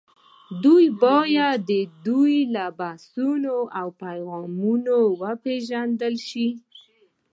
دوی 0.63 0.85
باید 1.03 1.59
د 1.69 1.71
دوی 2.05 2.37
له 2.55 2.65
بحثونو 2.79 3.55
او 3.79 3.87
پیغامونو 4.03 4.97
وپېژندل 5.21 6.15
شي 6.29 6.47